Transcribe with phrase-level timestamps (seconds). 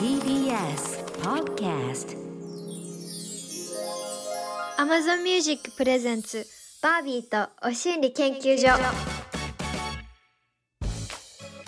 [0.00, 2.16] TBS Podcast.
[4.78, 6.46] Amazon Music プレゼンツ
[6.82, 8.68] バービーとお心理研究所。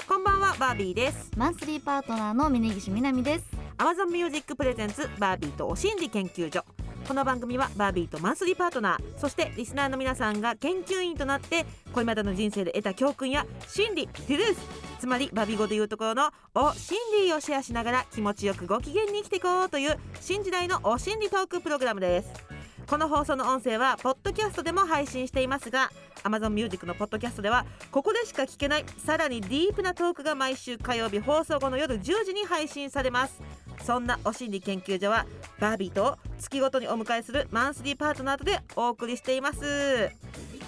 [0.08, 1.30] こんばんはバービーです。
[1.37, 3.45] マンスリーパートナーの峯岸みなみです。
[3.76, 6.64] Amazon Music プレゼンツバービーとお心理研究所
[7.06, 14.58] この番組はバービーとマンスリーパートナーそしてリスナーの皆さんが研究員となってこれまでの人生で得た教訓や心理トゥルース
[15.01, 22.62] つまりバビ語でいうところのお心理をシェアしながら気持ちよくご機嫌に生きていこうという新時代のお心理トークプログラムです。
[22.92, 25.91] この放送の音声はポッドキャストでも配信していますが
[26.24, 33.41] Amazon Music のポッドキャストではここでしか聞けないさらにディープなトークが毎週火曜日放送後の夜10時に配信されます。
[33.82, 35.24] そんなお心理研究所は
[35.59, 40.10] バービーと月ごとにお迎えするマンスリーパートナーとでお送りしています。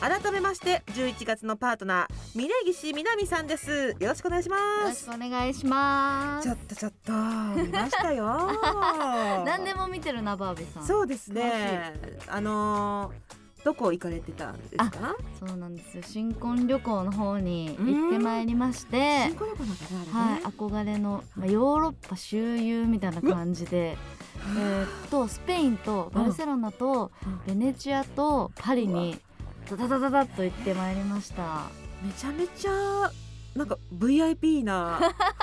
[0.00, 3.96] 改めまして11月のパートナー峯岸みなみさんです。
[4.00, 5.06] よろしくお願いしよます。
[5.06, 6.48] ろしくお願いします。
[6.48, 8.50] ちょっとちょっと見ましたよ。
[9.46, 10.84] 何でも見てるなバービーさん。
[10.84, 11.94] そうですね。
[12.28, 14.90] あのーどこ行かれてたんですか？
[15.40, 16.02] そうなんですよ。
[16.04, 19.22] 新婚旅行の方に行ってまいりまして。
[19.28, 20.32] 新婚旅行なんかね。
[20.32, 20.42] はい。
[20.42, 23.96] 憧れの、まあ、ヨーロッパ周遊みたいな感じで。
[24.58, 27.10] えーっとスペインとバルセロナと
[27.46, 29.18] ベネチアとパリに
[29.70, 31.62] ダダダダダッと行ってまいりました。
[32.02, 33.10] めちゃめちゃ
[33.54, 34.98] なんか VIP な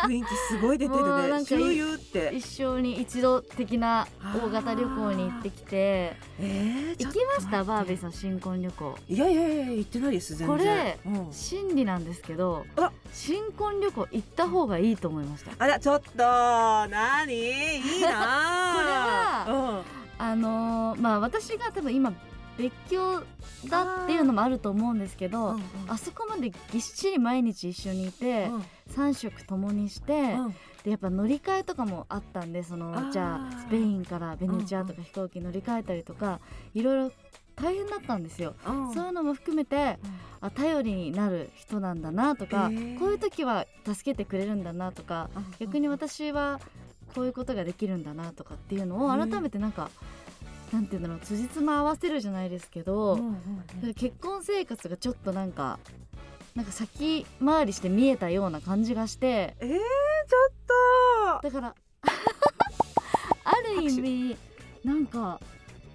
[0.06, 1.44] 雰囲気すごい出てるね。
[1.46, 2.32] 周遊って。
[2.34, 6.18] 一生に一度的な大型旅行に行ってきて。
[6.40, 8.96] えー、行きましたバービーさん新婚旅行。
[9.08, 10.58] いやいやいや行ってないです全然。
[10.58, 11.28] これうん。
[11.32, 12.92] 心理なんですけどあ。
[13.14, 15.52] 新婚旅行行った方がいいと思いました。
[15.58, 18.10] あらちょっとなにいいな。
[18.76, 19.84] これは
[20.18, 22.14] あのーまあ私が多分今
[22.62, 23.24] 別居
[23.70, 28.50] だっていうのもあると思うんですけどあそこまでぎっしり毎日一緒にいて
[28.96, 30.36] 3食共にして
[30.84, 33.12] でやっぱ乗り換えとかもあったんでそあのー。
[33.12, 36.40] じゃあスペインからベネチアとか飛行機乗り換えたりとか
[36.74, 37.12] いろいろ
[37.56, 38.56] 大変だったんですよ。
[38.94, 40.00] そういうのも含めて
[40.40, 43.00] あ頼りになる人なんだなとか、へー。
[43.00, 45.30] こういう時は助けてくれるんだなとか
[45.60, 46.60] 逆に私は
[47.14, 49.92] こういうことができるんだなとかっていうのを改めてなんか、
[50.72, 53.20] なんていうんだろう辻褄合わせるじゃないですけど、
[53.96, 55.80] 結婚生活がちょっとなんか
[56.56, 61.50] なんか先回りして見えたような感じがしてえー、ちょっと。
[61.50, 61.76] だから
[63.44, 64.38] ある意味
[64.84, 65.40] なんか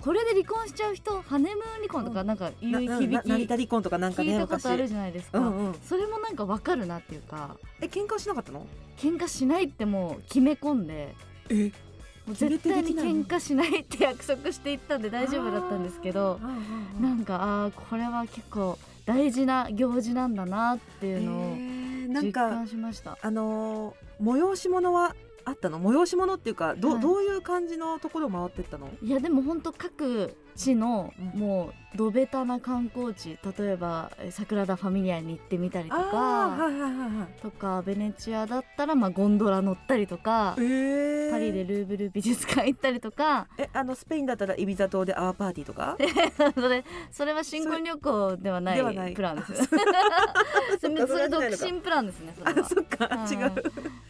[0.00, 5.74] これで離婚しちゃう人ハネムーン離婚とかなんか言うな響きな成田離婚とかなんか聞いたことあるじゃないですか、うんうん。
[5.82, 7.56] それもなんかわかるなっていうか。
[7.80, 8.66] え喧嘩はしなかったの？
[8.96, 11.14] 喧嘩しないってもう決め込んで。
[11.48, 11.72] え？
[12.28, 16.40] 絶対に喧嘩しないって約束していったんで大丈夫だったんですけど
[17.00, 21.56] なんかあーこれは結構大事な行事なんだなっていうのを
[22.22, 23.16] 実か感しました。
[23.20, 25.14] あのー催し物は
[25.44, 25.78] あったの？
[25.78, 27.00] 催し物っていうかど,、はい。
[27.00, 28.88] どういう感じのところを回ってったの？
[29.02, 31.40] いやでも本当各地のうん。
[31.40, 36.58] もうどべたな観光地例えばえ桜田ファミリアに行ってみたりとか
[37.40, 41.30] とかベネチアだったらまあゴンドラ乗ったりとかえー。
[41.30, 43.46] パリでルーブル美術館行ったりとか。
[43.58, 45.96] えあのスペインだったらイビザ島でアワーパーティーとか？
[46.54, 49.54] それそれは新婚旅行ではないプランです。
[50.80, 52.58] それそれは独身プランですねそれは。
[52.60, 53.40] あ そっかはい違う。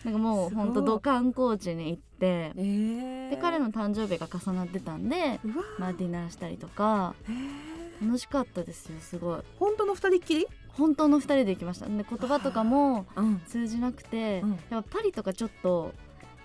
[0.05, 3.26] なんかもう本当土観光地に行ってえー。
[3.26, 5.41] で彼の誕生日が重なってたんで、
[5.79, 8.07] まあ、ディナーしたりとかえー。
[8.07, 9.41] 楽しかったですよすごい。
[9.59, 10.47] 本当の二人っきり？
[10.69, 11.87] 本当の2人で行きました。
[11.87, 13.41] で言葉とかもうん。
[13.47, 14.51] 通じなくて、うん。
[14.71, 15.93] やっぱパリとかちょっと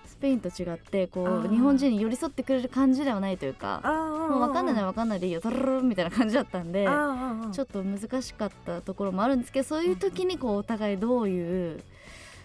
[0.06, 3.80] スペインと違ってこう日本人に寄り添ってくれる感じではないというか
[4.30, 11.82] もう分かんない分かんないでいいよトロロロみたいな感じだったんでちょっと難しかったところもあるんですけどそういう時にこうお互いどういう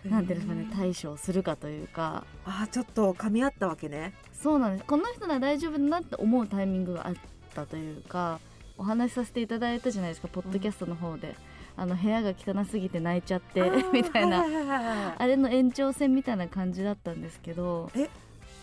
[0.10, 2.26] なんていうんですかね対処をするかというか。
[2.46, 4.14] あーちょっと噛み合ったわけね。
[4.34, 4.86] そうなんです。
[4.86, 7.14] この人なら大丈夫だなって思うタイミングがあっ
[7.54, 8.40] たというか
[8.78, 11.36] お話しさせていただいたじゃないですかポッドキャストの方で、
[11.76, 13.62] あの部屋が汚すぎて泣いちゃって
[13.94, 14.38] みたいな。
[14.40, 17.90] はははいはいあれの延長線みたいな感じだったんですけど。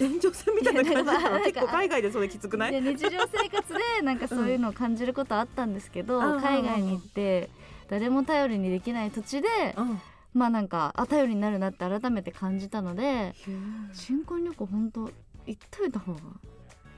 [0.01, 1.05] 延長線みたいな感
[1.45, 2.73] じ 結構海外でそれきつくない？
[2.73, 6.41] で日常生活でなんかそういうのを感じることあったんですけど、うん。
[6.41, 7.49] 海外に行って
[7.89, 10.01] 誰も頼りにできない土地で、うん
[10.35, 13.35] まあなんかあ頼りになるなって改めて感じたので
[13.93, 15.01] 新婚旅行本当
[15.47, 16.21] 行っといた方が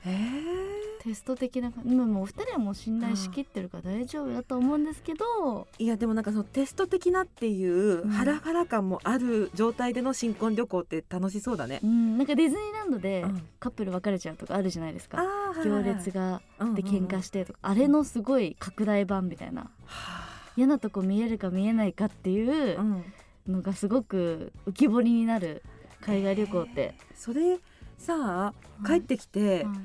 [0.05, 0.77] えー。
[1.03, 1.95] テスト的な感じ。
[1.95, 8.09] もうお二人はもう信頼しきってるから大丈夫だと思うんですけど、いやでもなんかそのテスト的なっていううん。
[8.09, 11.79] ハラハラ感もある状態での新婚旅行って楽しそうだね。
[11.83, 11.87] う。
[11.87, 13.41] ん、なんかディズニーランドでうん。
[13.59, 16.41] カップル別れちゃうとかあるじゃないですか、あー行列が
[16.75, 19.69] で喧嘩してとか、あれのすごい拡大版みたいな。
[19.85, 23.03] は嫌なとこ見えるか見えないかっていうあうん
[23.47, 25.63] のがすごく浮き彫りになる
[26.01, 27.59] 海外旅行って、それ
[27.97, 29.75] さあ帰ってきて、はい。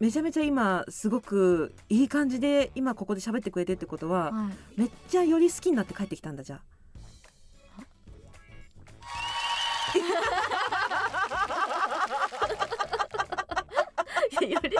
[0.00, 4.80] めちゃめちゃ今すごくいい感じで今ここで喋ってくれてってことは、はい。
[4.80, 6.62] めっちゃより好きになって帰ってきたんだじゃあ。
[14.40, 14.70] より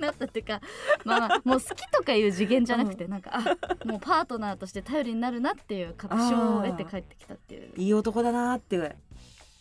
[0.00, 0.60] になったっていうか
[1.04, 3.40] まあまあもう好きとかいう次元じゃなくて、なんかあ
[3.84, 7.72] もうパートナーとして頼りになるなっていう確証を得て帰ってきたっていう。
[7.76, 8.96] いい男だなーって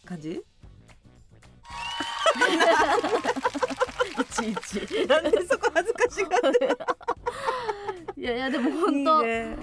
[0.06, 0.32] 感じ？
[0.32, 0.44] い
[4.32, 4.56] ちい
[4.88, 5.08] ち。
[5.08, 6.78] なんでそこ恥ずかしがって
[8.22, 9.22] いやいやでも本当。
[9.22, 9.58] いいね。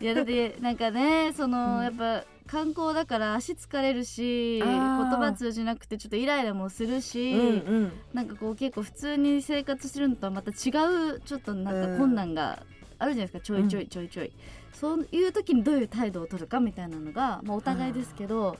[0.00, 1.84] いやだってなんかねその、うん。
[1.84, 7.92] やっぱ観光だから足疲れるし言葉通じなくてちょっとイライラもするし、うんうん。
[8.12, 12.62] なんかこう結構普通に生活してるのとはまた違うちょっとなんか困難が
[12.98, 14.30] あるじゃないですか、ちょいちょいちょいちょい、
[14.72, 18.56] そういう時にどういう態度を取るかみたいなのが、まあ、お互いですけど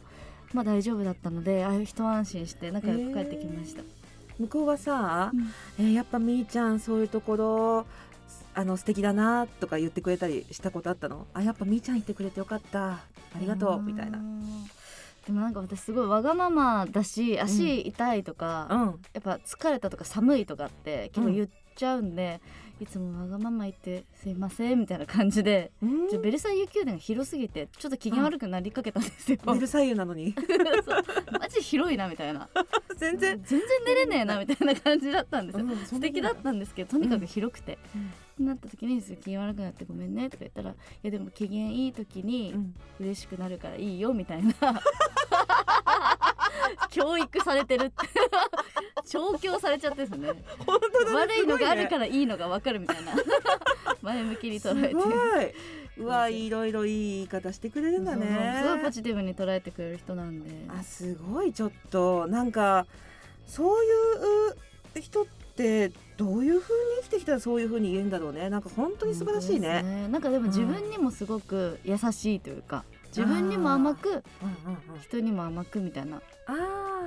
[0.53, 3.83] まあ大丈夫だったのでああいう一安心して仲良く帰ってきました、
[4.39, 5.53] 向こうはさ、うん。
[5.79, 7.87] えーやっぱみーちゃんそういうところ
[8.55, 11.27] あの素敵だなとか言ってくれたりしたことあったの？
[11.35, 12.89] あやっぱみーちゃん言ってくれてよかった。
[12.93, 13.01] あ
[13.41, 13.83] りがとう。
[13.83, 14.19] みたいな。
[15.27, 18.79] でもなんか私すごいわがままだし足痛いとか、うん。
[19.13, 22.41] やっぱ疲れたとか寒いとかって結構言っちゃうんで、
[22.81, 26.09] いつもわがまま言ってすいませんみたいな感じで、うん？
[26.09, 29.39] ちょベルサイユ宮殿が広すぎてちょっと機嫌悪くなりかけたんですよ。
[29.47, 30.35] ベルサイユなのに？
[31.41, 32.49] マジ広いなみたいな。
[32.97, 33.41] 全然？
[33.45, 35.65] 全然寝れねえなみたいな感じだったんですよ。
[35.67, 37.79] うん素敵だったんですけどとにかく広くて、
[38.39, 42.75] なった時に「機嫌悪くなってごめんね」とか言ったら「いやでも機嫌いい時にうん。
[43.01, 44.55] 嬉しくなるからいいよ」みたいな
[46.95, 47.95] 教育されてるって。
[49.07, 50.29] 調教されちゃってですね。
[50.65, 53.13] 本当だね悪いのがあるらからいいのが分かるみたいな。
[54.01, 54.95] 前向きにす捉えて。
[54.95, 55.05] ごい。
[55.97, 58.61] うわいろいろいい言い方してくれるんだね。
[58.63, 60.51] すごいポジティブに捉えてくれる人なんで。
[60.69, 62.27] あすごいちょっと。
[62.29, 62.87] なんか
[63.47, 63.89] そうい
[64.97, 65.27] う人っ
[65.57, 68.49] てどういう風に生きてきたらそういう風に言えるんだろうね。
[68.51, 70.09] なんか本当に素晴らしい本当ですね。
[70.09, 72.85] なんかでも自分にもすごく優しいというか
[73.17, 74.23] 自分にも甘くうんうん
[74.95, 75.01] うん。
[75.01, 76.21] 人にも甘くみたいな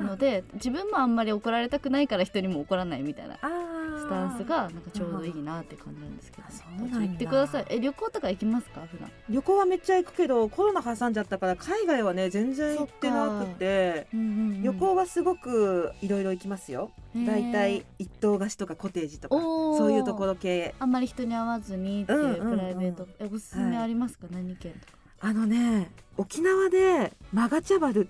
[0.02, 7.00] ので自分もあんまり怒られたくないから人にも怒らないみたいなスタンスがなんかちょうどいいなって感じなんですけどうなんだ。
[7.00, 7.66] 言ってください。
[7.70, 8.82] え旅行とか行きますか？
[8.90, 9.12] 普段。
[9.30, 14.08] 旅行はめっちゃ行くけどコロナ挟んじゃったから海外はね全然行ってなくて。
[14.14, 16.92] 旅行はすごくいろいろ行きますよ。
[17.16, 20.76] だいたい一棟貸しとかコテージとかそそういうところ系。
[20.80, 28.08] あんまり人に会わずにってうんうんうんプライベート、えおすすめありますか、何県とかあのね沖縄でマガチャバル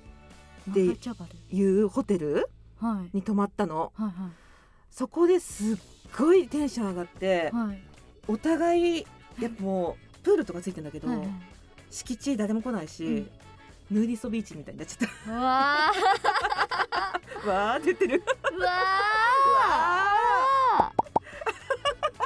[0.67, 1.57] でマカチャバル？
[1.57, 2.49] いうホテル
[2.79, 3.17] はい。
[3.17, 3.91] に泊まったの。
[3.95, 4.11] はい
[4.89, 5.77] そこですっ
[6.17, 7.67] ごいテンション上がって、はい。
[7.67, 7.81] はい
[8.27, 9.05] お互い
[9.39, 11.27] やっぱもうプールとかついてんだけど、はいはい。
[11.89, 13.29] 敷地誰も来ないし、うん。
[13.89, 15.91] ヌーディストビーチみたいになっちゃっうわ
[17.43, 17.47] た。
[17.49, 18.23] わーって言ってる。
[18.59, 18.67] わ
[20.81, 20.91] あ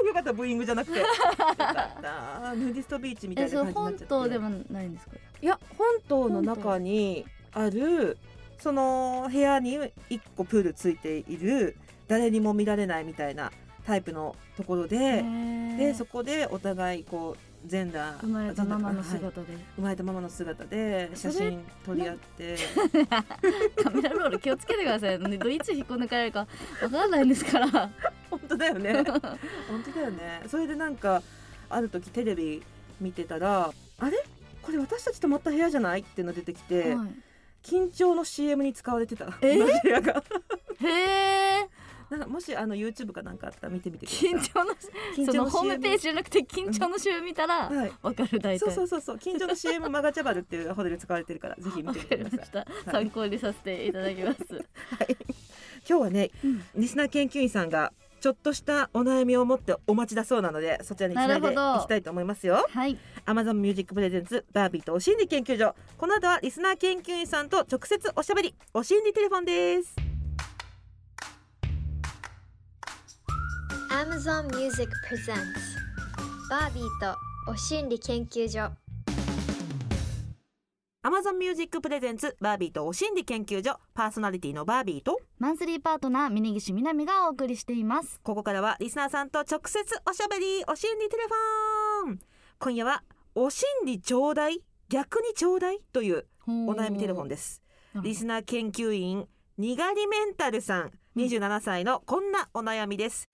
[0.04, 1.00] よかったブーイングじゃなくて。
[1.00, 4.06] ヌーディストビーチみたいな感じになっちゃって。
[4.08, 5.16] 島でもないんですか？
[5.42, 8.18] いや本島の中にある
[8.60, 9.80] その部屋に
[10.10, 11.76] 一個プールついている。
[12.08, 13.54] 誰にも見られないみたいな
[13.88, 15.24] タイプのところで、
[15.78, 19.08] でそこでお互いこう全裸生まれたままのはい。
[19.08, 22.58] 姿で、生まれたままの姿で写真撮り合って。
[23.84, 25.20] カメラロール気をつけてください。
[25.20, 26.48] ねどいつ引っこ抜かれるか
[26.82, 27.68] わかんないんですから。
[28.32, 28.94] 本当だよね。
[29.04, 30.42] 本当だよね。
[30.48, 31.22] それでなんか
[31.70, 32.64] ある時テレビ
[33.00, 34.18] 見てたらあれ？
[34.62, 36.02] これ私たち泊まった部屋じゃない？
[36.02, 37.10] っていうの出てきて、はい。
[37.64, 39.38] 緊張の CM に使われてた。
[39.42, 40.24] え同じ部屋が。
[40.80, 41.68] へえ
[42.12, 44.30] なんかもしあの YouTube かなんかあったら見てみてください。
[44.32, 44.76] 緊張の
[45.16, 47.92] 緊そのホームページジじゃなくて緊張の週見たらはい。
[48.02, 48.60] わかる大体。
[48.60, 49.16] そうそうそうそう。
[49.16, 52.66] 緊張の CM マガチャバルっていうホテル使われてるからぜひ見わてみてください。
[52.92, 55.18] 参考にさせていただきます、はい。
[55.88, 62.66] 今日はねうんリスナー研究員さんがちょっとしたお悩みを持ってお待ちだそうなのでそちらにつないでいきたいと思いますよ。
[62.70, 62.98] はい。
[63.26, 65.74] Amazon Music Presents バービーとお心理研究所。
[65.98, 68.56] この後はリスナー研究員さんと直接おしゃべり。
[68.74, 70.11] お心理テレフォンです
[73.92, 75.36] Amazon Music Presents
[76.50, 77.18] バービーと
[77.52, 78.72] お心理研究所。
[81.04, 83.78] Amazon Music Presents バービーとお心理研究所。
[83.94, 85.20] パーソナリティのバービーと。
[85.40, 88.22] マンスリーパートナー峯岸みなみがお送りしています。
[88.24, 91.24] ここからはリスナーさんと直接おしゃべりお心理テレ
[92.06, 92.20] フォン。
[92.60, 93.04] 今夜は
[93.36, 97.62] お心理ちょうだい逆にちょうだいというお悩みテレフォンです。
[98.02, 103.28] リスナー研究員にがりメンタルさん27歳のこんなお悩みです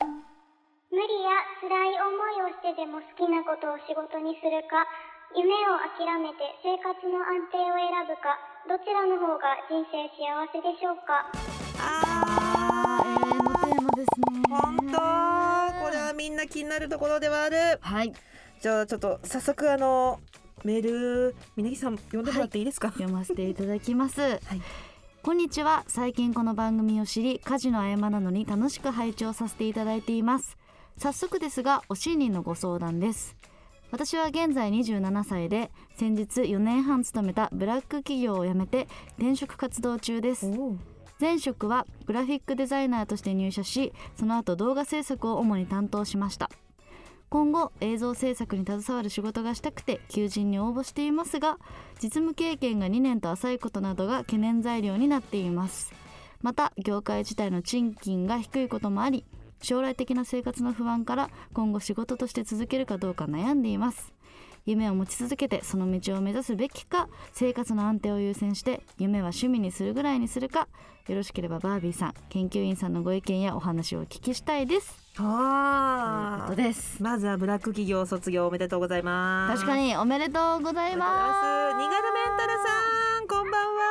[0.90, 4.88] 無理や辛い思いをしてでも好きなことを仕事にするか
[5.36, 8.40] 夢を諦めて生活の安定を選ぶか
[8.72, 11.28] どちらの方が人生幸せでしょうか？
[11.84, 14.40] あ永遠のテーマですね。
[14.48, 14.96] ー本当？
[15.84, 17.58] これはみんな気になるところではある。
[17.82, 18.14] はい。
[18.62, 20.22] じゃあちょっと早速あの
[20.64, 24.40] メール峯岸さん読んでもらっていいですか、読ませていただきます、
[25.22, 25.84] こんにちは。
[25.88, 30.57] 最近この番組を知り家事の合間なのに楽しく拝聴させていただいています
[30.98, 33.36] 早速ですがおしんりのご相談です。
[33.92, 38.88] 私は現在27歳で先日4年半勤めたブラック企業を辞めて
[39.18, 40.52] 転職活動中です。
[41.20, 46.50] 前職はグラフィックデザイナーとして入社しその後動画制作を主に担当しました。
[47.30, 51.60] 今後映像制作に携わる仕事がしたくて求人に応募していますが
[52.02, 55.94] 実務経験が2年と浅いことなどが懸念材料になっています。
[56.42, 59.26] また業界自体の賃金が低いこともあり
[59.62, 64.14] 将来的な生活の不安から今後仕事として続けるかどうか悩んでいます。
[64.66, 70.68] 夢を持ち続けてその道を目指すべきか生活の安定を優先して夢は趣味にするぐらいにするか。
[71.08, 74.94] よろしければバービーさん研究員さんのご意見やお話をお聞きしたいです。
[75.16, 77.02] というあことです。
[77.02, 79.62] まずはブラック企業卒業おめでとうございます。
[79.62, 81.78] 確かにおめでとうございます。
[81.78, 83.82] ニガルメンタルさんこんばんは。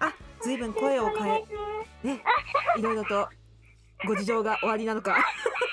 [0.00, 0.14] あ
[0.44, 1.44] ずいぶん声を変え
[2.04, 2.22] ね
[2.78, 3.28] いろいろと
[4.06, 5.16] ご事情が終わりなのか。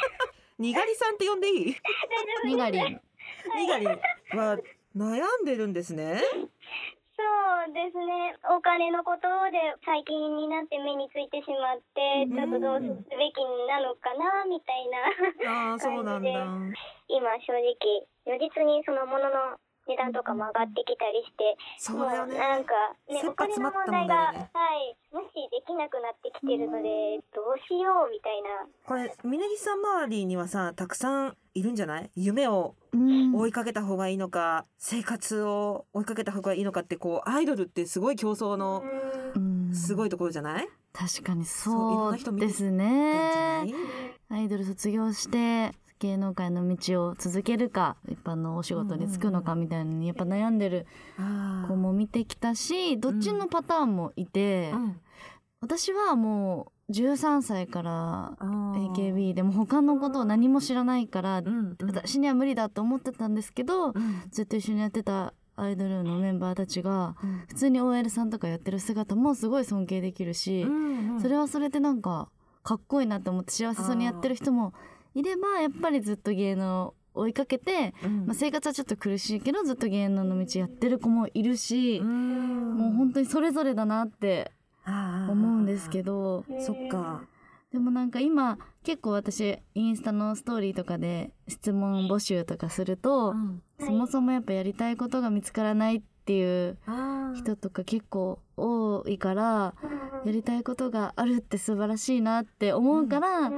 [0.58, 1.76] にがりさんって呼んでいい？
[2.46, 2.80] にがり。
[2.82, 3.02] ん
[3.58, 3.96] にがりは
[4.96, 6.22] 悩んでるんですね。
[6.22, 7.24] そ
[7.70, 8.36] うですね。
[8.50, 9.22] お金のこと
[9.52, 14.88] で最近になって目についてしまって、ちょっとどうすべきなのかな、みたい
[15.46, 15.72] な。
[15.72, 16.30] ああそうなんだ。
[17.08, 19.58] 今正直、如実にそのものの
[19.88, 22.34] 値段とかも上がってきたりして、そうだよね。
[22.34, 22.74] もうなんか、
[23.10, 28.68] ね、お金の詰まった問題が、ねはい、無視できなくなってきてるので、どうしようみたいな。
[28.86, 32.10] これ峯岸さん周りにはさたくさんいるんじゃない？
[32.16, 33.36] 夢をうん。
[33.36, 38.84] 追いかけた方がいいのか生活を追いかけた方がいいのかってこうアイドルってすごい競争の
[39.36, 39.74] うん。
[39.74, 40.68] すごいところじゃない？
[40.94, 43.76] 確かにそういろんそな人見てうですなんじゃなねい？
[44.30, 45.72] アイドル卒業して
[46.02, 50.88] 芸能界の道を続けるか一般のお仕事に就くのかみたいなのにやっぱ悩んでる
[51.20, 55.00] あ子も見てきたしどっちのパターンもいて、ーうん。
[55.62, 61.88] 私はもう13歳から AKB でも他のことを何も知らないから、うんうん。
[61.88, 64.24] 私には無理だと思ってたんですけど、うん。
[64.32, 67.44] ずっと一緒にやってたアイドルのメンバーたちがうん。
[67.48, 71.22] 普通に OL さんとかやってる姿もすごい尊敬できるし、うんうん。
[71.22, 72.30] それはそれでなんか
[72.64, 74.74] かっこいいなと思って幸せそうにやってる人も
[75.14, 78.26] いればやっぱりずっと芸能を追いかけて、うん。
[78.28, 82.78] まあ、生活はちょっと苦しいけどずっと芸能の道やってる子もいるし、うん。
[82.78, 84.52] もう本当にそれぞれだなって
[84.86, 86.46] 思うんですけど。
[86.60, 87.24] そっか。
[87.72, 93.62] でもなんか今結構私インスタのストーリーとかで質問募集とかすると、うん。
[93.80, 96.02] そもそもやっぱやりたいことが見つからないっ
[96.32, 96.78] ていう
[97.36, 99.74] 人とか結構多いから
[100.24, 103.52] やりたいことがあるって素晴らしいなって思うから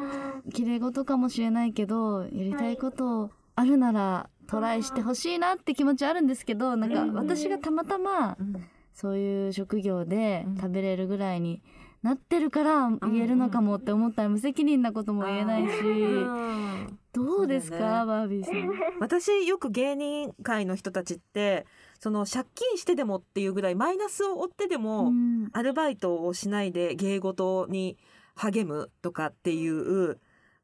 [0.52, 10.56] 綺麗事かもしれないけどやりたいことあるならトライしてほしいなって気持ちあるんですけどなんか私がたまたまうんそういう職業でうん。
[10.56, 11.62] 食べれるぐらいに
[12.04, 18.00] なってるから言えるのかもって思ったら無責任なことも言えないしうんどうですそうだよね。
[18.00, 18.72] かバービーさん。
[19.00, 21.66] 私よく芸人界の人たちって
[22.04, 27.98] その借金してでもっていうぐらいマイナスを負ってでも、うんアルバイトをしないで芸事に
[28.36, 30.20] 励むとかっていう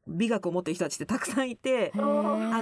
[0.07, 1.99] 美学を持ってる人たちってたくさんいてあ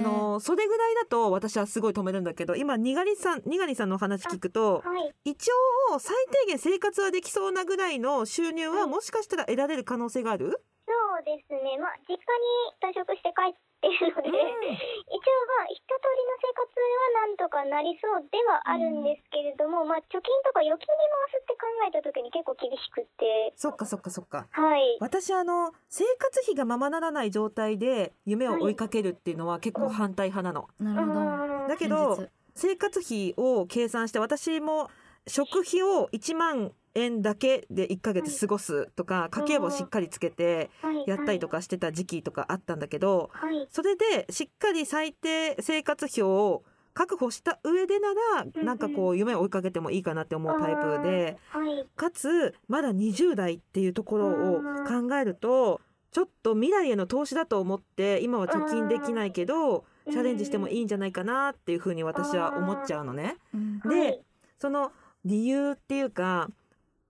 [0.00, 5.30] のそれぐらいだと私はすごい止めるんだけど今にがりさんにがりさんのお話聞くとはい。
[5.30, 5.48] 一
[5.92, 6.14] 応最
[6.46, 11.78] 低限生活はできそうなぐらいの収入はもしかしたら得られる可能性がある、そうですね。
[11.78, 24.46] まあ、実家に退職して帰ってるので、一応まあ、一通りの生活はなんとかなりそうではあるんですけれども、まあ、貯金とか預金に回すって考えた時に結構厳しくって、そっかそっかそっか。
[24.50, 24.98] はい。
[25.00, 30.68] 私あの生活費がままならない状態で夢を追いかけるっていうのは結構反対派なの。
[30.78, 31.20] なるほど。
[31.20, 31.68] うん。
[31.68, 34.90] だけど生活費を計算して私も
[35.26, 41.04] 食費を1万円だけで1ヶ月過ごすとか家計簿しっかりつけてはい。
[41.06, 43.66] やったりとかしてた時期とかあったんだけどはい。
[43.70, 46.62] それでしっかり最低生活費を
[46.94, 51.86] 確保した上でならうんなんかこう夢を追いかけてもいいかなって思うタイプではい。
[51.96, 63.36] かつまだ20代っていうところを考えるとちょっと未来への投資だと思って今は貯金できないけどチャレンジしてもいいんじゃないかなっていうふうに私は思っちゃうのね。
[63.54, 63.80] うん。
[63.80, 64.20] で
[64.58, 64.90] その
[65.24, 66.48] 理由っていうか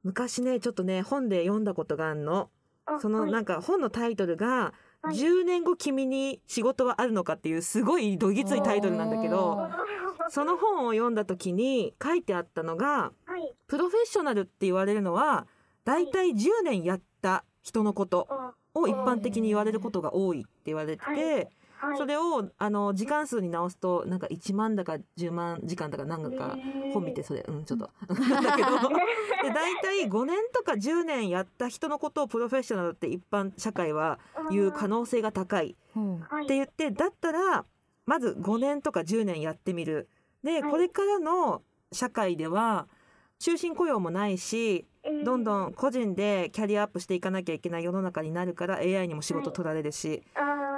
[0.09, 2.49] 昔ねちょっとね本で読んだことがあるの。
[2.87, 3.31] あそのはい。
[3.31, 4.73] なんか本のタイトルが
[5.03, 5.15] 「はい。
[5.15, 9.69] 10年後君に仕事はあるのか」っていうすごいどぎついタイトルなんだけど
[10.31, 13.55] その本を読んだ時に書いてあったのがはい。
[13.67, 15.47] プロフェッショナルって言われるのは
[15.85, 21.97] だいたい10年やった人のことあを一般的に言われることが多いって言われてて、はい。
[21.97, 26.59] それをあの時間数に直すとなんか1万だか10万時間だか何かか
[26.93, 27.91] 本見てそれうんちょっと。
[28.09, 28.69] だけど。
[29.43, 34.19] で大体5年とか10年やった人のことをプロフェッショナルって一般社会は
[34.51, 35.77] 言う可能性が高い。
[35.95, 37.65] って言ってだったら
[38.07, 40.09] まず5年とか10年やってみる。
[40.43, 40.71] ではい。
[40.71, 42.89] これからの社会では
[43.39, 44.87] 終身雇用もないし
[45.25, 50.23] どんどん個人でキャリアアップしていかなきゃいけない世の中になるから AI にも仕事取られるし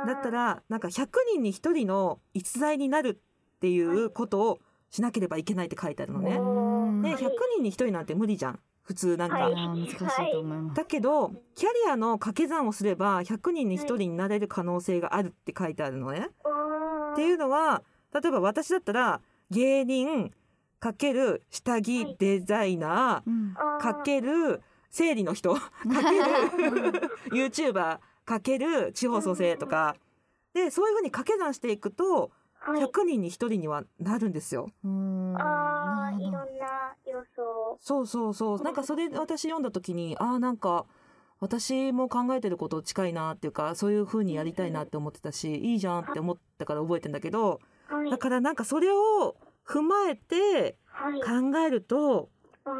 [0.06, 3.20] だったらなんか100人に1人の逸材になる
[3.56, 4.58] っていうことを
[4.90, 6.36] しなければいけないって書いてあるのね。
[6.36, 7.02] うん。
[7.02, 8.60] で100人に1人なんて無理じゃん。
[8.82, 9.38] 普通なんか。
[9.38, 9.54] はい。
[9.54, 9.98] 難しい
[10.32, 16.28] と思います、だけどキャリアの掛け算をすれば100人に1人になれる可能性があるって書いてあるのね。
[17.12, 20.32] っていうのは例えば私だったら芸人
[20.80, 23.54] かける下着デザイナうん。
[23.54, 23.80] ー。
[23.80, 26.90] かける生理の人 かける
[27.30, 27.98] YouTuber
[28.30, 29.96] かける地方創生とか。
[30.54, 32.82] でそういうふうに掛け算していくとはい。
[32.82, 34.68] 100人に1人にはなるんですよ。
[34.84, 36.44] うんああないろんな
[37.06, 37.78] 要素。
[37.80, 38.62] そうそうそう。
[38.62, 40.86] なんかそれ私読んだ時にああなんか
[41.40, 48.10] 私も考えてること近いなっていうかそういう風にやりたいなって思ってたしいいじゃんって思ったから覚えてんだけどはい。
[48.10, 52.28] だからなんかそれを踏まえてはい考えると
[52.66, 52.70] あ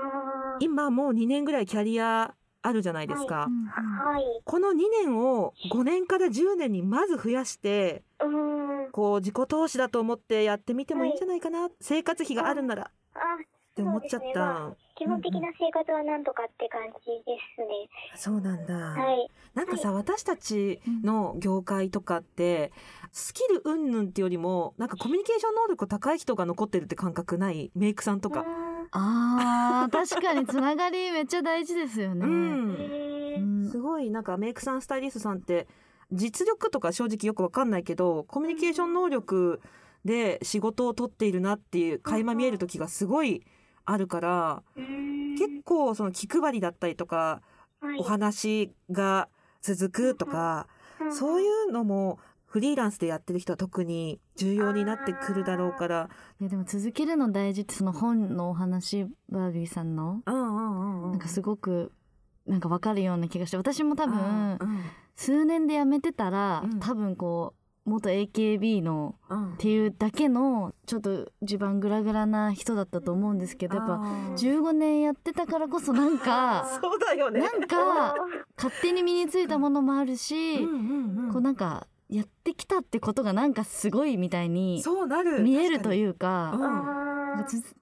[0.61, 3.47] ー今もう2年ぐらいキャリアあるじゃないですか。
[3.49, 4.75] うんはいこの2
[5.05, 12.83] 年を5年から10年にまず増やしてうこう自己投資だと思ってやってみてもいいんじゃないかな、生活費があるなら。
[12.83, 13.19] っあ
[13.75, 14.27] て思っちゃった。
[14.27, 14.33] ね。
[14.35, 18.75] まあ基本的な生活はなんとかって感じですね、そうなんだ。
[18.75, 19.31] はい。
[19.55, 22.71] なんかさ、私たちの業界とかって
[23.11, 27.71] スキル云々ってよりもなんかコミュニケーション能力高い人が残ってるって感覚ない？
[27.75, 28.45] メイクさんとか。
[28.93, 32.29] あー確かにつながりめっちゃ大事ですよね、う。
[32.29, 33.69] ん。
[33.71, 35.69] すごいなんかメイクさんスタイリストさんって
[36.13, 39.61] 実力とか正直よくわかんないけどコミュニケーション能力
[40.05, 43.45] で仕事を取っているなっていう垣間見える時がすごい
[43.85, 47.43] あるから結構その気配りだったりとか
[47.99, 49.29] お話が
[49.63, 50.67] 続くとか
[51.11, 52.19] そういうのも
[52.51, 56.09] フリーランスでやってる人は特に重要になってくるだろうから。
[56.41, 60.21] いやでも続けるの大事ってその本のお話バービーさんの。
[60.27, 61.11] うんうんうんうん。
[61.13, 61.93] なんかすごく
[62.49, 64.81] なんかわかるような気がして私も多分うんうん。
[65.15, 66.81] 数年で辞めてたら、うん。
[66.81, 67.55] 多分こ
[67.87, 69.55] う元 AKB のうん。
[69.55, 74.35] っていうだけのちょっと地盤グラグラな人だったと思うんですけどやっぱあー。
[74.35, 77.43] 15年やってたからこそなんか そうだよね。
[77.43, 78.17] なんか
[78.59, 81.33] 勝手に身についたものもあるし、うんうんうん。
[81.33, 85.43] こうなんかやってきたってことがなんかすごいみたいにそうなる。
[85.43, 87.11] 見えるとういうかうん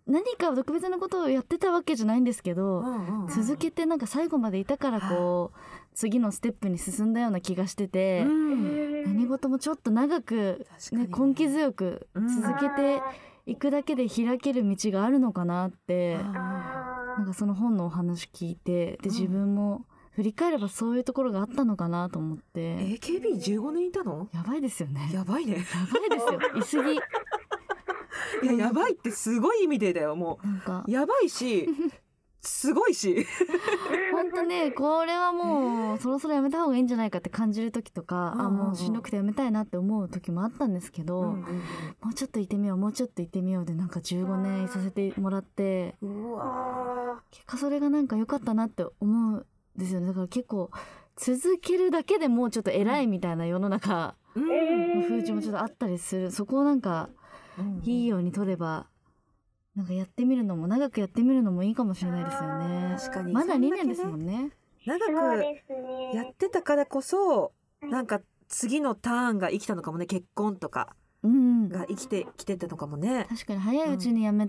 [0.06, 2.84] 何か特別なことをやってたわけじゃないんですけど、
[3.28, 5.58] 続けてなんか最後までいたからこう
[5.94, 9.04] 次のステップに進んだような気がしてて、うん。
[9.04, 13.02] 何事もちょっと長く、ね、確かに根気強く続けて
[13.46, 19.86] いくだけで開ける道があるのかなってなんかその本のお話聞いてで自分も
[20.18, 24.28] 振り返ればそういうところがあったのかなと思って、AKB15 年いたの？
[24.34, 25.08] やばいですよね。
[25.12, 25.52] ややばいね。
[25.54, 25.62] ばい
[26.10, 26.80] ですよ。
[26.80, 26.94] いすぎ。
[28.42, 30.84] いややばいってすごい意味でだよもなんか。
[30.88, 31.68] うやばいし
[32.40, 33.24] すごいし。
[34.10, 41.40] 本当ねこれはもうそろそろやめた方がいいんじゃないかって感じる時とか、あもうしんどくてやめたいなって思う時もあったんですけど、うん
[42.02, 45.94] もうちょっといてみようもうちょっといてみようでなんか15年いさせてもらって
[47.30, 50.06] 結果それがなんか良かったなって思うんですよね。
[50.08, 50.70] だから結構
[51.16, 54.96] 続けるだけでもうちょっと偉いみたいな世の中うん。
[55.00, 56.30] の風潮もちょっとあったりする。
[56.30, 57.10] そこをなんか
[57.82, 58.86] いいように取れば
[59.74, 62.96] なんかやってみるのも長くやってみるのもいいかもしれないですよね。
[62.98, 63.32] 確かに。
[63.32, 64.50] まだ2そんだけね年ですもんね。
[64.86, 65.12] 長く
[66.14, 67.52] やってたからこそ
[67.82, 70.06] なんか次のターンが生きたのかもね。
[70.06, 71.68] 結婚とかうん。
[71.68, 73.26] が生きてきてたのかもね。
[73.28, 74.48] 確かに早いうちに辞め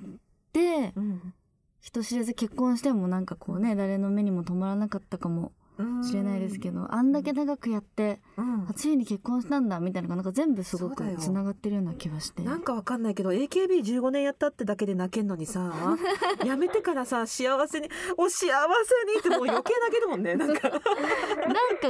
[0.54, 1.34] て、うん
[1.82, 5.54] 人知れず結婚してもなんかこうね誰の目にも止まらなかったかも
[6.04, 8.68] しれないですけど、あんだけ長くやってうん。
[8.70, 12.44] あついに結婚したんだみたいなのがなんか全部すごくつながってるような気がして。
[12.44, 15.98] なんかわかんないけど AKB15 年やったってだけで泣けんのにさ
[16.46, 20.84] やめてからさ幸せにお幸せにってもう余計泣けるもんねなんか、なんか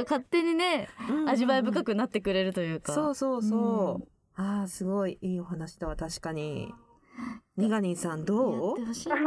[0.02, 0.88] 勝手にね
[1.26, 2.92] 味わい深くなってくれるというか。
[2.92, 4.08] そうそうそう、
[4.40, 6.72] ああすごいいいお話だわ確かに
[7.60, 8.80] ニガニンさんどう？
[8.80, 9.20] やってほしいなあ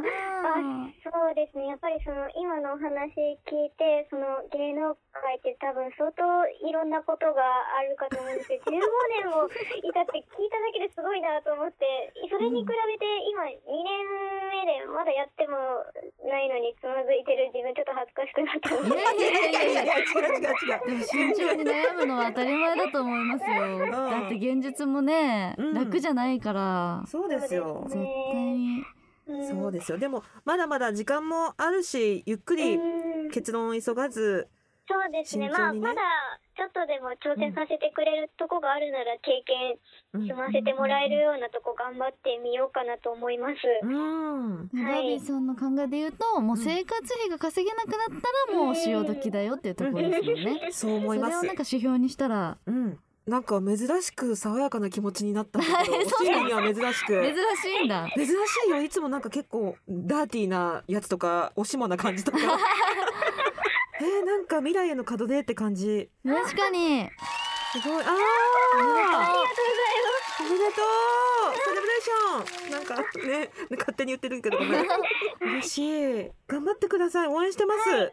[1.04, 1.68] そうですね。
[1.72, 3.16] やっぱりその今のお話
[3.48, 6.22] 聞いて、その芸能界って多分相当
[6.68, 7.42] いろんなことが
[7.80, 8.76] あるかと思うんですけど、 15
[9.24, 11.86] 年もいたって聞いただけですごいなと思って、
[12.30, 15.58] それに比べて今2年目でまだやっても
[16.28, 18.70] ないのにつまずいてる自分ちょっと恥ずかしくなった。
[18.76, 23.80] いやいやいやいや違う違う違うでも慎重に悩むのは当たり前だと思いますよ。
[23.92, 28.23] だって現実もね、うん楽じゃないから、そうですよ絶対に。
[29.50, 29.98] そうですよ。
[29.98, 33.14] でもまだまだ時間もあるしゆっくりうん。
[33.32, 34.48] 結論を急がず
[34.88, 35.50] そうですね。
[35.50, 36.02] まあ、まだ
[36.56, 43.56] ちょっとでも挑戦させてくれるとこがあるなら経験積ませてもらえるようなとこ頑張ってみようかなと思います。
[43.82, 44.68] うん。
[44.68, 50.68] バービーさんの考えで言うと、もう生活費が稼げなくなったらもう潮時だよっていうところですもんね。
[50.72, 51.38] そう思います。
[51.38, 52.58] それをなんか指標にしたら。
[52.68, 57.22] うんなんか珍しく爽やかな気持ちになったんだけど お尻には珍しく。
[57.22, 57.36] 珍
[57.72, 58.10] しいんだ。
[58.16, 58.32] 珍し
[58.68, 58.82] いよ。
[58.82, 62.38] いつもなんか結構ダーティーなやつとかおしもな感じとか。
[64.02, 66.10] えー、なんか未来への門出って感じ。
[66.26, 67.10] 確かに。
[67.72, 68.04] すごい。
[68.04, 68.12] あー。
[68.12, 70.13] おめでとう
[70.58, 72.96] セレブレーションなんか
[73.28, 74.58] ね勝手に言ってるけど。
[74.58, 74.86] ごめん
[75.58, 75.78] 嬉し
[76.22, 76.32] い。
[76.48, 77.28] 頑張ってください。
[77.28, 78.12] 応援してます、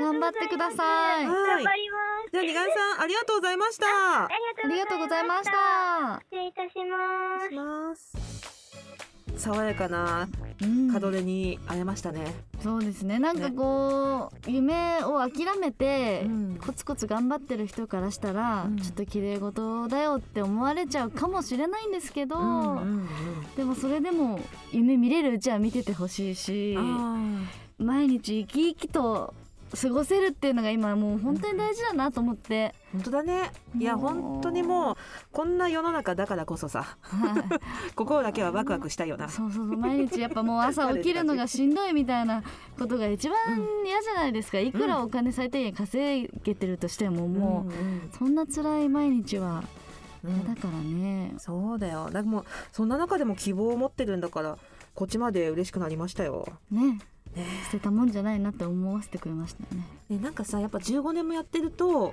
[0.00, 1.26] 頑張ってください。
[1.26, 2.30] はい頑張ります。
[2.32, 3.86] じゃあにがんさんありがとうございました。
[3.86, 4.28] ああ
[4.68, 5.44] りがとうございまし。
[5.44, 6.20] た。
[6.30, 9.13] 失礼いたします。
[9.36, 10.28] 爽やかな
[10.62, 10.88] うん。
[10.88, 13.18] 門出に会えましたね、そうですね。
[13.18, 16.58] なんかこう、夢を諦めて、うん。
[16.64, 18.76] コツコツ頑張ってる人からしたら、うん。
[18.78, 23.08] ちょっと綺麗事だよって思われちゃうかもしれないんですけど、うんうん
[23.56, 24.40] でもそれでも
[24.72, 27.46] 夢見れるうちは見ててほしいしうん、
[27.78, 29.34] 毎日生き生きと
[29.74, 33.52] 過ごせるっていうのが今もう本当に大事だなと思って、本当だね。
[33.78, 34.96] いや本当にもう
[35.32, 36.96] こんな世の中だからこそさ。
[37.02, 37.38] は
[37.90, 39.28] い心だけはワクワクしたいよな。
[39.28, 39.76] そうそうそう。
[39.76, 42.42] 毎日やっぱもう朝起きるのがしんどいみたいな
[42.78, 43.36] ことが一番
[43.84, 44.58] 嫌じゃないですか。
[44.58, 49.64] いくらお金最低限稼げてるとしてももう、んそんな辛い毎日は
[50.22, 52.10] うんうん嫌だからね、そうだよ。
[52.10, 54.58] だもうそんな中でも希望を持ってるんだから
[54.94, 56.98] こっちまで嬉しくなりましたよ、ねね
[57.64, 62.10] 捨てたもんじゃないなって思わせてくれましたよね、ね、なんかさやっぱ15年もやってるとは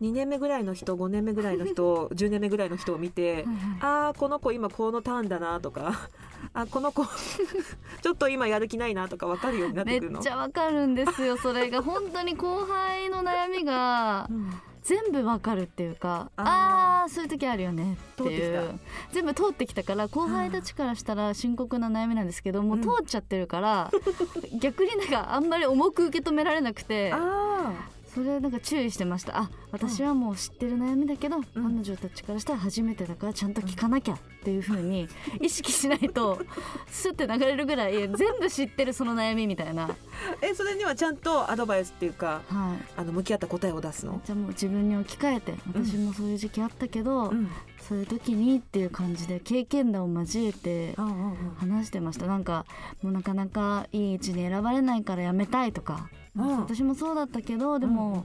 [0.00, 0.04] い。
[0.06, 3.54] 2年目ぐらいの人5年目ぐらいの人 10年目ぐらいの人を見てはいはい。
[3.80, 6.08] あーこの子今このターンだなとか
[6.54, 7.04] あこの子
[8.02, 10.20] ちょっと今やる気ないなとか分かるようになっめてくるの？
[10.20, 11.82] っちゃわかるんですよそれが。
[11.82, 18.78] 本当に後輩の悩みがうん全部わかるっていうかああそういう時あるよねっていう。
[19.12, 23.90] 全部通ってきたから後輩たちからしたら深刻な悩みなんですけどもううん通っちゃってるから、
[24.60, 27.72] 逆になんかあんまり重く受け止められなくてあ
[28.18, 29.38] それなんか注意してました。
[29.38, 35.08] あ私はもう知ってる悩みだけど、彼女たちからしたら初めてだからちゃんと聞かなきゃっていう風に
[35.40, 36.40] 意識しないと
[36.90, 38.08] スッて流れるぐらい全
[38.40, 39.94] 部知ってるその悩みみたいな、ー
[40.42, 47.48] えそれにはちゃんとアドバイスっていうかはい、あの向き合った答えを出すの、じゃあもう自分に置き換えて私もそういう時期あったけど、うん。
[47.88, 50.94] そういう時にっていう感じで経験談を交えて
[51.56, 52.26] 話してました。
[52.26, 52.66] なんか
[53.02, 56.60] もうなかなかいい位置に選ばれないからやめたいとか、うん。
[56.60, 58.24] 私もそうだったけどでも、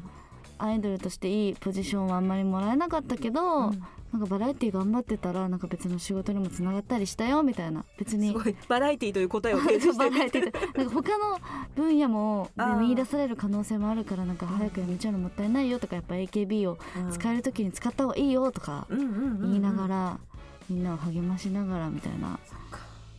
[0.57, 3.83] アイドルとしていいポジションはあんまりもらえなかったけど、うん。
[4.13, 7.83] なんかバラエティ頑張ってたらなんか別の仕事にもつながったりしたよみたいな。
[7.97, 8.35] 別に。
[8.67, 11.39] バラエティという答えを提示して バラエティでなんか他の
[11.75, 16.77] 分野もであー見出される可能性もあるからなんか早くやめちゃうのもったいないよとかやっぱ AKB を
[17.09, 18.99] 使える時に使った方がいいよとか言
[19.55, 20.19] いながら
[20.69, 22.39] みんなを励ましながらみたいな。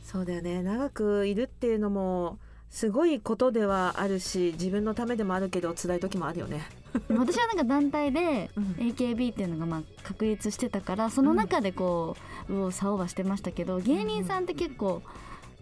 [0.05, 0.63] そうだよね。
[0.63, 2.39] 長くいるっていうのも
[2.75, 6.67] すごいことではあるし自分のためでもあるけど辛い時もあるよね。
[7.09, 8.65] 私はなんか団体でうん。
[8.81, 12.17] AKB っていうのがまあ確立してたからその中でこ
[12.49, 15.03] う右往左往はしてましたけど芸人さんって結構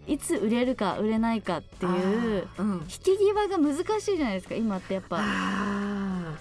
[0.07, 5.21] いつ売れるか売れないかっていう引き際が難しいじゃないですか今ってやっぱ。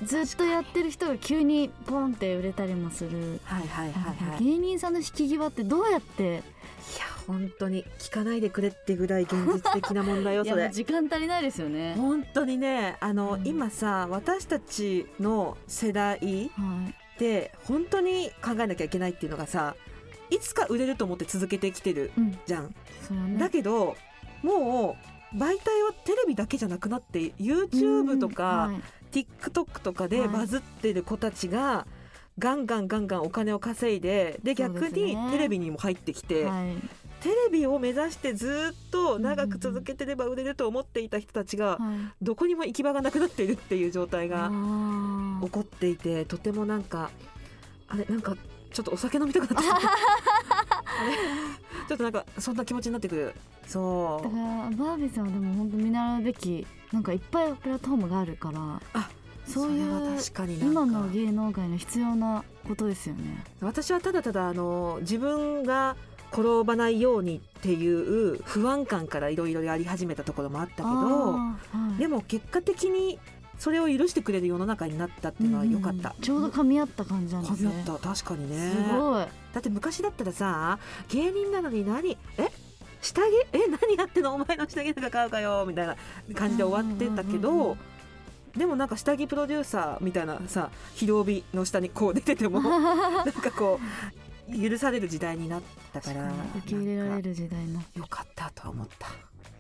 [0.03, 3.41] ずっとやってる人が急にポンって売れたりもする。
[3.45, 4.43] はいはいはいはい。
[4.43, 6.41] い芸人さんの引き際ってどうやってや
[7.27, 10.71] 本当に聞かないでくれってぐらい現実的な問題よそれ。
[10.71, 11.95] 時間足りないですよね。
[11.97, 13.47] 本当にねあの、うん。
[13.47, 16.95] 今さ私たちの世代はい。
[17.19, 19.77] で本当に考えなきゃいけないっていうのがさ
[20.31, 22.75] いつか売れると思って続けてきてるうん、じゃん。
[23.07, 23.39] それはね。
[23.39, 23.97] だけど
[24.43, 24.97] も
[25.33, 28.83] う媒体はテレビだけじゃなくなって YouTube とか、うんはい。
[29.13, 30.29] TikTok とかではい。
[30.29, 31.87] バズってる子たちが
[32.39, 34.89] ガンガンガンガンお金を稼いでで逆ね。
[34.91, 36.73] にテレビにも入ってきて、はい
[37.23, 42.25] テレビを目指してずっと長く続けてれば売れると思っていた人たちがはい。
[42.25, 44.51] どこにも行き場がなくなっているっていう状態が
[45.43, 47.11] 起こっていてとてもなんか
[47.89, 48.37] あれなんか
[48.73, 49.71] ちょっとお酒飲みたくなって
[51.89, 53.35] ちょっとなんかそんな気持ちになってくる。
[53.67, 59.09] そだかうらバービーさんはでも本当見習うべきなんかいっぱいプラットフォームがあるからあ
[59.47, 60.19] そういう
[60.61, 63.45] 今の芸能界の必要なことですよね。
[63.61, 65.97] 私はただただあの自分が
[66.33, 70.87] 転ばないようにっていう不安感からいろいろやり始めたところもあったけど
[71.33, 71.57] は
[71.97, 71.99] い。
[71.99, 73.19] でも結果的に
[73.59, 76.15] それを許してくれる世の中になったっていうのは良かった。
[76.17, 76.23] うん。
[76.23, 78.73] ちょうど噛み合った感じなんです噛みね合った確かにね。
[78.73, 79.25] すごい。
[79.25, 80.79] だって昔だったらさ
[81.11, 82.51] 芸人なのに何え？
[83.03, 83.25] 下着？
[83.53, 83.59] え？
[83.69, 84.35] 何やってんの？
[84.35, 85.97] お前の下着なんか買うかよみたいな
[86.35, 87.77] 感じで終わってたけうんうんうんうど
[88.57, 95.63] でもなんか下着プロデューサーみたいなさ広帯の下にこう出てても なんかこう許される時代になっ
[95.93, 99.09] たから受け入れられるる時代のよかったとは思った。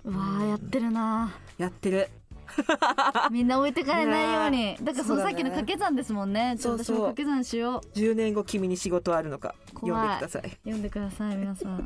[0.04, 1.32] うわーやってるな。
[1.58, 2.08] やってる。
[3.30, 4.76] みんな置いてかれないように。
[4.82, 6.56] だからそのさっきの掛け算ですもんね。
[6.58, 6.96] そうそう。
[6.96, 7.98] も掛け算しよう。
[7.98, 10.50] 10年後君に仕事あるのか読んでください。
[10.50, 11.84] 読んでください皆さん。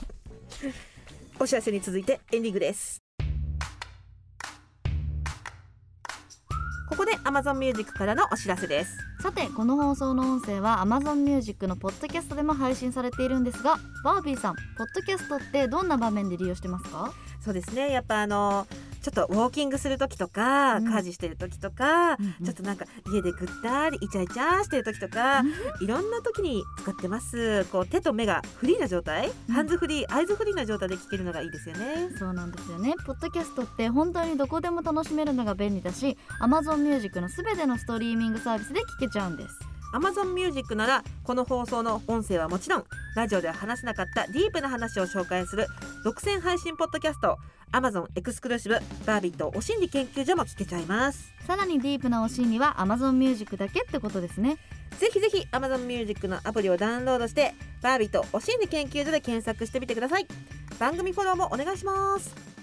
[1.38, 3.05] お知らせに続いてエンディングです
[7.26, 8.96] Amazon Music からのお知らせです。
[9.20, 17.12] さてこの放送の音声は Amazon Music のポッドキャストでも配信されているんですがバービーさんポッドキャストってどんな場面で利用してますか？
[17.40, 17.90] そうですね。
[17.90, 18.68] やっぱあの
[19.06, 20.92] ちょっとウォーキングする時とか、うん。
[20.92, 25.44] 家事してる時とか、ちょっとなんか家でぐったりイチャイチャしてる時とか、
[25.80, 27.66] いろんな時に使ってます。
[27.66, 29.54] こう手と目がフリーな状態、うん。
[29.54, 32.08] ハンズフリーアイズフリーな状態で聞けるのがいいですよね。
[32.18, 32.94] そうなんですよね。
[33.06, 45.66] ポッドキャストって本当にどこでも楽しめるのが便利だし Amazon Music のすべてのストリーミングサービスで聞けちゃうんです Amazon Music ならこの放送の音声はもちろんラジオでは話せなかったディープな話を紹介する
[46.04, 47.38] 独占配信ポッドキャスト
[47.72, 51.32] Amazon エクスクルーシブバービーとお心理研究所も聞けちゃいます。
[51.46, 54.56] さらにディープなお心理は Amazon Music だけってことですね。
[54.98, 60.26] ぜひぜひ Amazon Music のアプリをダウンロードしてバービーとお心理研究所で検索してみてください。
[60.78, 62.55] 番組フォローもお願いします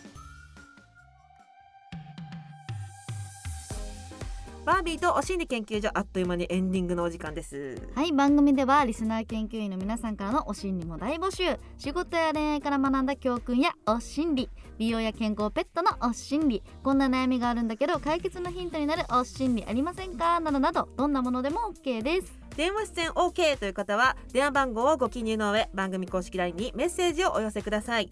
[4.65, 7.81] バービーとお心理研究所あっという間にエンディングのお時間です。
[7.95, 11.59] はい番組ではリスナー研究員の皆さんからのお心理も大募集。
[11.77, 14.49] 仕事や恋愛から学んだ教訓やお心理。
[14.77, 16.63] 美容や健康ペットのお心理。
[16.81, 20.39] こんな悩みがあるんだけど解決のヒントになるお心理ありませんか？
[20.39, 22.39] などなどどんなものでも OK です。
[22.55, 28.07] 電話出演 OK という方は電話番号をご記入の上番組公式 LINE にメッセージをお寄せください。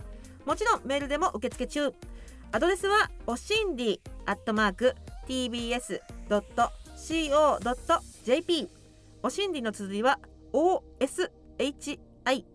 [0.46, 1.94] もちろんメールでも受付中。
[2.52, 4.96] アドレスはおしんりアットマーク
[5.28, 6.42] tbs.co.jp
[9.24, 10.20] おしんりの綴りは
[10.54, 12.46] OSHINRI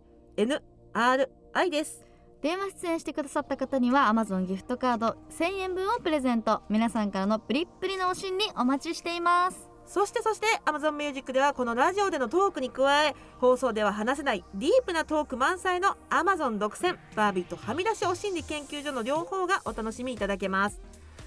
[1.71, 2.05] です。
[2.43, 6.63] 電話出演してくださった方には Amazon ギフトカード1000円分をプレゼント。
[6.69, 9.77] 皆さんからのプリップリのお心理お待ちしています。
[9.87, 20.81] そしてそして Amazon Music ではこのラジオでのトークに加え放送では話せないディープなトーク満載の Amazon 独占バービーとはみ出しお心理研究所の両方がお楽しみいただけます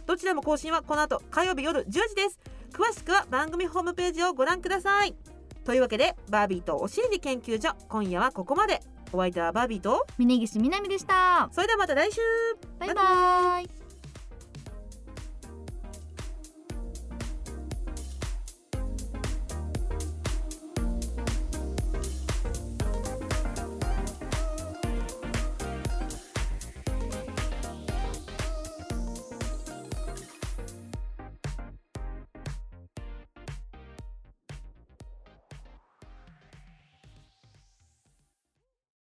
[0.09, 2.39] どちらも更新はこの後火曜日夜10時です。
[2.73, 5.13] 詳しくは番組ホームページをご覧ください。
[5.63, 8.81] というわけでバービーとお心理研究所今夜はここまで。
[9.13, 11.49] お相手はバービーと峯岸みなみでした。
[11.51, 12.19] それではまた来週。
[12.79, 13.78] バイバイ